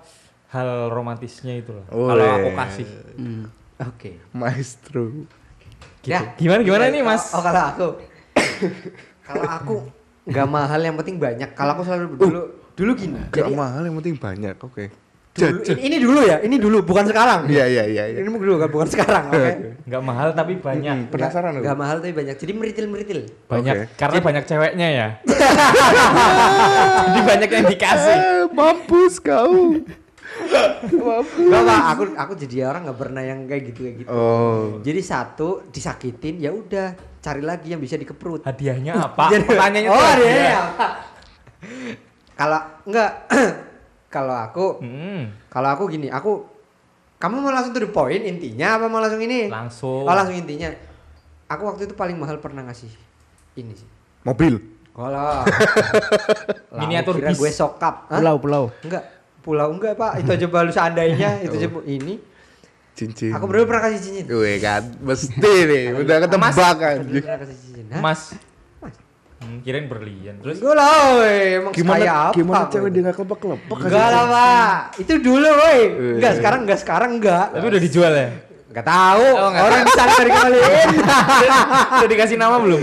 [0.49, 1.85] hal romantisnya itu lah.
[1.91, 2.33] Oh, Kalau iya.
[2.39, 2.87] aku kasih.
[3.19, 3.43] Hmm.
[3.83, 4.11] Oke.
[4.31, 5.03] Maestro.
[6.07, 6.31] Ya.
[6.33, 7.35] Gimana gimana nih Mas?
[7.35, 7.87] Oh, kalau aku.
[9.29, 9.75] Kalau aku
[10.25, 11.49] nggak mahal yang penting banyak.
[11.53, 12.41] Kalau aku selalu dulu
[12.73, 13.21] dulu gini.
[13.29, 14.57] Gak Jadi mahal yang penting banyak.
[14.57, 14.85] Oke.
[15.39, 17.47] dulu, ini, ini dulu ya, ini dulu bukan sekarang.
[17.47, 18.03] Iya iya iya.
[18.11, 18.17] iya.
[18.19, 19.51] Ini dulu kan bukan sekarang, oke.
[19.87, 21.07] Enggak mahal tapi banyak.
[21.07, 21.63] Hmm, Penasaran aku.
[21.63, 22.35] Nggak mahal tapi banyak.
[22.35, 23.19] Jadi meritil-meritil.
[23.47, 23.85] Banyak Oke.
[23.95, 25.07] karena banyak ceweknya ya.
[27.07, 28.17] Jadi banyak yang dikasih.
[28.19, 29.79] Eh, mampus kau.
[30.89, 31.81] Enggak, Pak.
[31.93, 34.09] Aku aku jadi orang nggak pernah yang kayak gitu kayak gitu.
[34.11, 34.79] Oh.
[34.81, 38.41] Jadi satu disakitin ya udah cari lagi yang bisa dikeprut.
[38.41, 39.27] Hadiahnya apa?
[39.29, 40.55] Jadi- Pertanyaannya oh, tuh dia hadiah.
[40.65, 40.87] apa?
[42.33, 43.11] Kalau enggak
[44.15, 46.47] kalau aku Hmm, kalau aku gini, aku
[47.15, 49.47] kamu mau langsung to the point intinya apa mau langsung ini?
[49.47, 50.03] langsung.
[50.03, 50.71] Oh, langsung intinya.
[51.47, 52.89] Aku waktu itu paling mahal pernah ngasih
[53.55, 53.89] ini sih.
[54.21, 54.55] Mobil.
[54.89, 55.43] Kalau
[56.79, 57.37] Miniatur kira bis.
[57.37, 58.07] gue sokap.
[58.07, 58.17] Hah?
[58.17, 58.63] Pulau, pulau.
[58.81, 59.03] Enggak,
[59.41, 60.19] pulau enggak, Pak.
[60.19, 62.19] Itu aja baru seandainya, itu aja bu- ini.
[62.99, 63.31] Cincin.
[63.31, 64.25] Aku baru pernah kasih cincin.
[64.27, 66.95] Gue kan mesti nih udah ketebak kan.
[66.99, 67.85] Baru pernah kasih cincin.
[67.95, 68.01] Hah?
[68.03, 68.21] Mas.
[69.39, 70.35] Hmm, kirain berlian.
[70.43, 71.63] Terus Gue lah, woi.
[71.63, 72.35] Emang Gimana sekaya apa?
[72.35, 74.99] gimana cewek dia gak kelepek-kelepek Enggak lah, Pak.
[74.99, 75.79] Itu dulu, woi.
[76.19, 77.45] Enggak, sekarang enggak, sekarang enggak.
[77.55, 78.27] tapi udah dijual ya?
[78.67, 79.25] Enggak tahu.
[79.39, 80.89] Oh, Orang sana dari kembaliin.
[82.03, 82.81] udah dikasih nama belum?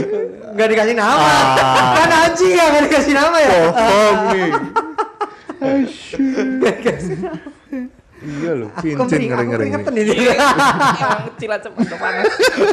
[0.57, 1.21] Enggak dikasih nama.
[1.21, 1.93] Ah.
[1.93, 3.51] Kan anjing ya enggak dikasih nama ya.
[3.53, 4.51] Bohong nih.
[8.17, 9.71] Iya loh, Aku cincin kemering, aku ngering-ngering.
[9.77, 10.15] keringetan ini.
[11.41, 12.27] Cilat cepat ke panas.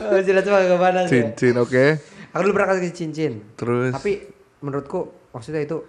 [0.08, 1.12] Oh, Jelas cuma ke mana sih?
[1.20, 1.84] Cincin, oke.
[2.32, 3.34] Aku dulu pernah kasih cincin.
[3.54, 4.24] Terus Tapi
[4.60, 5.84] menurutku maksudnya itu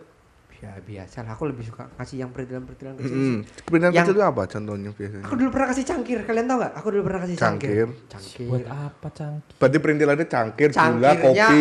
[0.65, 1.37] ya biasa lah.
[1.37, 3.13] Aku lebih suka kasih yang peritilan-peritilan kecil.
[3.13, 3.17] sih.
[3.21, 5.25] Hmm, Perintah Yang- kecil itu apa contohnya biasanya?
[5.29, 6.19] Aku dulu pernah kasih cangkir.
[6.25, 6.73] Kalian tahu nggak?
[6.81, 7.69] Aku dulu pernah kasih cangkir.
[7.69, 7.89] Cangkir.
[8.09, 8.49] Cangkir.
[8.49, 9.55] Buat apa cangkir?
[9.61, 11.59] Berarti perintilannya cangkir, gula, kopi.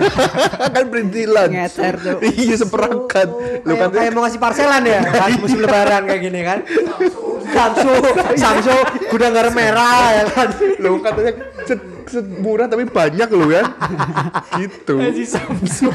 [0.74, 1.48] kan perintilan.
[1.50, 2.18] Ngeter tuh.
[2.22, 3.28] iya seperangkat.
[3.66, 6.58] Lu kan kayak mau ngasih parselan ya pas musim lebaran kayak gini kan
[7.50, 7.92] Samsu
[8.36, 8.76] Samsu
[9.08, 11.32] gudang garam merah ya kan lu katanya
[11.64, 13.66] set, set murah tapi banyak lu kan.
[14.56, 14.94] gitu.
[15.12, 15.94] Si Samsung.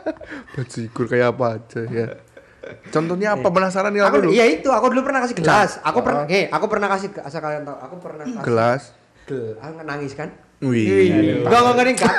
[0.56, 2.06] Bajigur kayak apa aja ya.
[2.90, 4.30] Contohnya apa penasaran nih aku aku dulu.
[4.34, 7.62] iya itu aku dulu pernah kasih gelas aku pernah eh aku pernah kasih asal kalian
[7.62, 8.82] tahu aku pernah kasih Gelas.
[9.22, 11.44] gel aku nggak nangis kan Wih.
[11.44, 12.14] Enggak enggak enggak enggak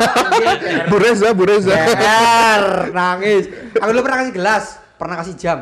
[0.87, 1.73] Bu Reza, Bu Reza.
[1.73, 3.43] GR, nangis
[3.75, 5.59] aku dulu pernah kasih gelas pernah kasih jam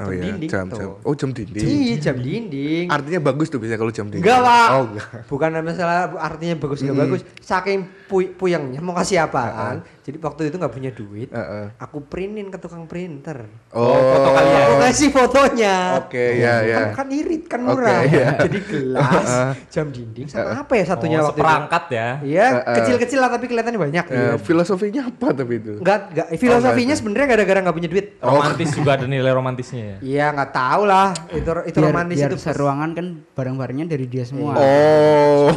[0.00, 0.78] Oh Jam iya, dinding jam tuh.
[0.78, 0.90] jam.
[1.02, 1.60] Oh jam dinding.
[1.62, 4.24] iya jam dinding Artinya bagus tuh biasanya kalau jam dinding.
[4.24, 4.68] Enggak, Pak.
[4.70, 5.08] Oh, enggak.
[5.28, 7.02] Bukan masalah artinya bagus enggak Mm.
[7.04, 7.20] bagus.
[7.38, 9.84] Saking pu- puyengnya mau kasih apaan.
[10.10, 11.30] Jadi waktu itu nggak punya duit.
[11.30, 11.70] Heeh.
[11.78, 13.46] Aku printin ke tukang printer.
[13.70, 14.58] Oh, foto kalian.
[14.66, 15.74] Aku kasih fotonya.
[16.02, 16.76] Oke, ya ya.
[16.90, 18.02] Kan, kan irit kan Oke, murah.
[18.02, 18.34] iya.
[18.42, 19.28] Jadi gelas,
[19.70, 22.08] jam dinding sama apa ya satunya Oh, waktu seperangkat ya.
[22.26, 22.76] Iya, Heeh.
[22.82, 24.04] kecil-kecil lah tapi kelihatannya banyak.
[24.10, 24.32] Eh, Iya.
[24.42, 25.78] filosofinya apa tapi itu?
[25.78, 26.26] Enggak, enggak.
[26.34, 26.98] Filosofinya ada.
[26.98, 28.06] sebenarnya gara-gara nggak punya duit.
[28.18, 29.96] Romantis juga ada nilai romantisnya ya.
[30.02, 31.14] Iya, nggak tahu lah.
[31.30, 32.42] Itu itu biar, romantis biar itu.
[32.42, 34.58] seruangan kan barang-barangnya dari dia semua.
[34.58, 35.54] Oh,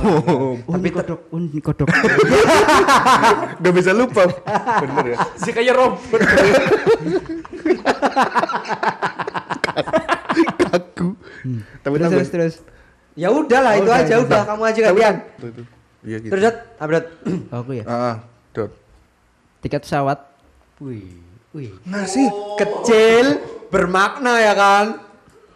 [0.69, 1.89] Oh, ini kodok, oh, kodok.
[3.63, 4.27] gak bisa lupa.
[4.45, 5.17] Bener ya.
[5.35, 6.21] Si kayak robot.
[10.59, 11.09] Kaku.
[11.81, 12.55] Tapi terus, terus, terus.
[13.13, 14.25] Ya udahlah, Oh, itu udah, aja udah.
[14.25, 14.41] udah.
[14.47, 15.15] Kamu aja gantian.
[15.37, 15.65] Tuh, tuh.
[16.03, 16.31] Iya gitu.
[16.33, 16.57] Terus, Dot?
[17.55, 17.83] Aku ya.
[17.85, 18.15] Ah, ah,
[18.51, 18.71] Dot.
[19.61, 20.19] Tiket pesawat.
[20.81, 21.21] Wih,
[21.53, 21.71] wih.
[21.85, 22.27] Ngasih.
[22.57, 23.25] Kecil,
[23.69, 24.85] bermakna ya kan?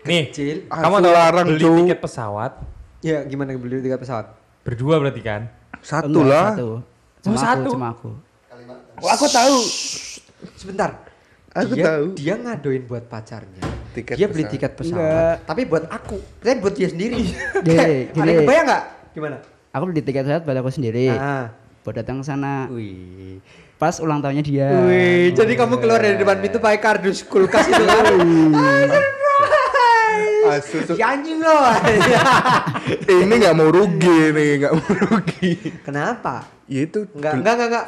[0.05, 0.69] Nih, Kecil.
[0.69, 1.75] kamu tahu larang, beli Cuk.
[1.83, 2.51] tiket pesawat
[3.03, 4.31] Ya gimana beli tiket pesawat?
[4.63, 5.51] berdua berarti kan?
[5.79, 6.47] Satu Enggak, lah.
[6.53, 6.67] Satu.
[6.69, 6.79] Oh,
[7.23, 7.69] Cuma aku, satu.
[7.73, 8.09] cuma aku.
[8.97, 9.57] Oh, aku tahu.
[10.55, 10.89] Sebentar.
[11.53, 12.05] Aku dia, tahu.
[12.13, 13.61] Dia ngadoin buat pacarnya.
[13.91, 14.53] Tiket dia beli pesawat.
[14.53, 15.01] tiket pesawat.
[15.01, 15.35] Enggak.
[15.45, 16.17] Tapi buat aku.
[16.39, 17.21] Saya buat dia sendiri.
[17.65, 18.21] Kayak, gini.
[18.21, 18.83] Ada yang kebayang nggak?
[19.13, 19.37] Gimana?
[19.67, 21.53] aku beli tiket pesawat buat aku sendiri Ah.
[21.85, 23.37] buat datang ke sana Wih.
[23.77, 27.77] pas ulang tahunnya dia Wih, jadi kamu keluar dari depan pintu pakai kardus kulkas itu
[27.79, 28.03] kan?
[30.49, 31.61] Asu, su- Si anjing loh.
[33.21, 35.51] ini nggak mau rugi nih, nggak mau rugi.
[35.83, 36.56] Kenapa?
[36.67, 37.85] Ya itu Enggak, enggak, enggak, enggak.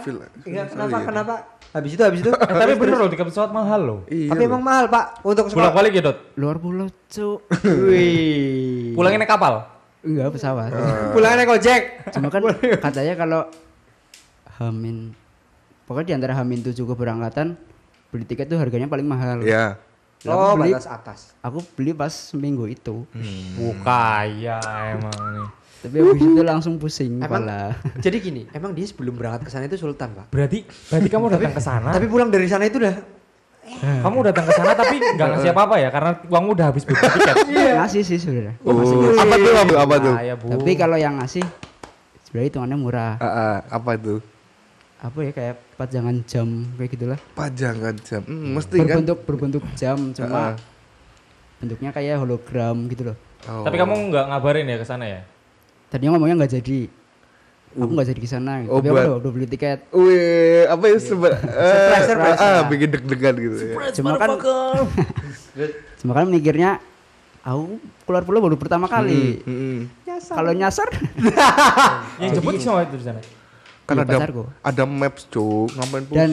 [0.66, 1.06] kenapa, sorry.
[1.06, 1.36] kenapa?
[1.70, 2.32] Habis itu, habis itu.
[2.32, 4.00] Eh, tapi bener loh tiket pesawat mahal loh.
[4.08, 4.50] Iya Tapi loh.
[4.50, 5.72] emang mahal, Pak, untuk Bolak sekolah.
[5.76, 6.18] balik ya dot.
[6.34, 7.40] luar pulau cuk
[7.86, 8.92] Wih.
[8.92, 9.68] Pulangin naik kapal.
[10.00, 10.72] enggak pesawat
[11.12, 11.82] Pulang naik ojek.
[12.10, 12.40] cuma kan
[12.80, 13.42] katanya kalau
[14.58, 15.12] hamin
[15.84, 17.60] pokoknya di antara hamin tujuh keberangkatan
[18.10, 19.76] beli tiket tuh harganya paling mahal Ya.
[20.22, 21.20] Lah, Oh, aku beli batas atas.
[21.40, 23.04] aku beli pas seminggu itu
[23.56, 25.48] Wah kaya emang nih.
[25.80, 27.60] Tapi habis itu langsung pusing Emang- kepala
[28.04, 30.28] Jadi gini, emang dia sebelum berangkat ke sana itu sultan, Pak.
[30.28, 31.90] Berarti berarti kamu datang ke sana.
[31.90, 32.96] Tapi pulang dari sana itu udah
[34.02, 37.36] kamu datang ke sana tapi nggak ngasih apa-apa ya karena uangmu udah habis beli tiket.
[37.78, 40.14] ngasih sih sebenarnya Oh, apa tuh apa, apa tuh?
[40.16, 40.46] Kaya, Bu.
[40.50, 41.46] tapi kalau yang ngasih
[42.26, 44.16] sebenarnya hitungannya murah Ah, ah, apa itu?
[44.98, 48.22] apa ya kayak pajangan jam kayak gitulah Pajangan jam.
[48.22, 48.86] Hmm, mesti kan.
[48.90, 50.42] berbentuk berbentuk jam Ah, cuma
[51.60, 53.64] bentuknya kayak hologram gitu loh Oh.
[53.64, 55.22] Tapi kamu nggak ngabarin ya ke sana ya?
[55.90, 56.80] Tadinya ngomongnya nggak jadi
[57.72, 60.98] aku nggak jadi ke sana Oh, tapi aku udah, udah beli tiket Wih, apa ya
[60.98, 62.40] seba, Surprise, surprise.
[62.40, 63.76] ah, bikin deg-degan gitu ya.
[63.94, 64.30] cuma kan
[66.00, 66.82] cuma kan mikirnya
[67.40, 70.30] aku keluar pulau baru pertama kali Hmm, hmm.
[70.30, 70.88] kalau nyasar
[72.22, 73.22] Yang jemput siapa itu di sana?
[73.88, 74.28] Kan Iya, ada
[74.62, 75.72] ada maps, Cuk.
[75.74, 76.14] Ngapain pus?
[76.14, 76.30] dan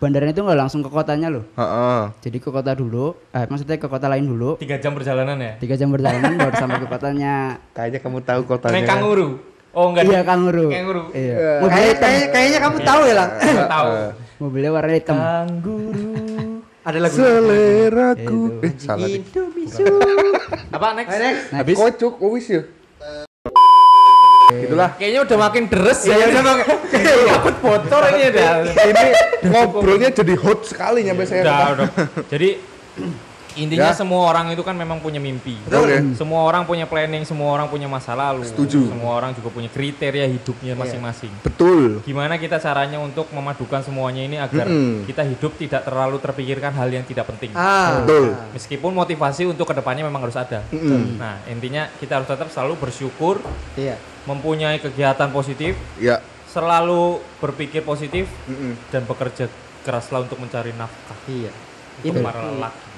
[0.00, 2.00] bandaranya itu nggak langsung ke kotanya loh Heeh.
[2.18, 5.52] jadi ke kota dulu eh maksudnya ke kota lain dulu Tiga jam perjalanan ya?
[5.56, 7.34] tiga jam perjalanan baru sampai ke kotanya
[7.70, 8.74] Kayaknya kamu tahu kotanya.
[8.74, 9.28] Naik kanguru.
[9.70, 10.02] Oh enggak.
[10.02, 11.02] iya kanguru Kanguru.
[11.12, 13.30] iya mobilnya Kayak- hitam kayak- kayaknya kamu tahu ya, Lang.
[13.38, 13.88] Nggak tahu.
[14.40, 16.08] mobilnya warna hitam Kanguru.
[16.80, 17.14] Ada lagu.
[17.14, 18.40] Seleraku.
[18.64, 19.20] Eh, salah deh.
[19.20, 19.84] Indomisu.
[20.74, 21.12] Apa next?
[21.12, 21.44] Next.
[21.52, 22.62] Habis Kocok, oh, wis ya.
[24.52, 24.90] Itulah.
[24.94, 26.14] Kayaknya udah makin deres ya.
[26.14, 26.78] Iya, udah makin-
[27.26, 28.50] Takut bocor ini udah.
[28.66, 29.04] Ini
[29.46, 31.42] ngobrolnya jadi hot sekali nyampe saya.
[31.42, 31.88] Udah, udah.
[32.26, 32.48] Jadi
[33.60, 33.96] intinya Ya.
[33.96, 35.54] semua orang itu kan memang punya mimpi.
[35.62, 36.16] Oke.
[36.16, 38.42] Semua orang punya planning, semua orang punya masa lalu.
[38.42, 38.88] Setuju.
[38.88, 41.28] Semua orang juga punya kriteria hidupnya masing-masing.
[41.44, 42.00] Betul.
[42.02, 45.04] Gimana kita caranya untuk memadukan semuanya ini agar Mm-mm.
[45.04, 47.52] kita hidup tidak terlalu terpikirkan hal yang tidak penting.
[47.52, 48.00] Ah.
[48.00, 48.32] Betul.
[48.50, 50.64] Meskipun motivasi untuk ke depannya memang harus ada.
[50.72, 51.16] Mm-mm.
[51.16, 53.44] Nah intinya kita harus tetap selalu bersyukur,
[53.76, 54.00] Iya.
[54.24, 56.24] mempunyai kegiatan positif, Ya.
[56.46, 58.74] selalu berpikir positif Mm-mm.
[58.88, 59.46] dan bekerja
[59.80, 61.52] keraslah untuk mencari nafkah Iya.
[62.00, 62.89] untuk Itu para lelaki.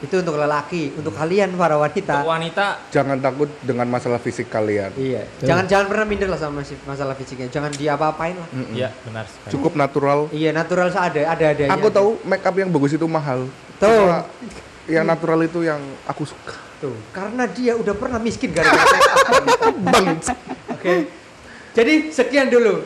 [0.00, 2.24] Itu untuk lelaki, untuk kalian para wanita.
[2.24, 4.88] Untuk wanita Jangan takut dengan masalah fisik kalian.
[4.96, 5.28] Iya.
[5.44, 7.52] Jangan jangan pernah minder lah sama si- masalah fisiknya.
[7.52, 8.48] Jangan diapa-apain lah.
[8.48, 8.72] Mm-mm.
[8.72, 9.52] ya benar sekali.
[9.52, 10.32] Cukup natural.
[10.32, 11.64] Iya, natural ada ada ada.
[11.76, 13.44] Aku tahu make up yang bagus itu mahal.
[13.76, 13.86] Tuh.
[13.86, 14.24] Cuma
[14.88, 16.56] yang natural itu yang aku suka.
[16.80, 18.88] Tuh, karena dia udah pernah miskin gara-gara
[19.84, 20.16] Bang,
[20.72, 21.12] Oke.
[21.70, 22.80] Jadi sekian dulu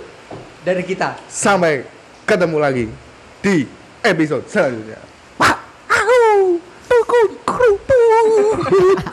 [0.61, 1.15] dari kita.
[1.31, 1.87] sampai
[2.27, 2.85] ketemu lagi
[3.39, 3.63] di
[4.03, 4.99] episode selanjutnya.
[7.87, 8.99] Pak, aku, tuku, kerupuk.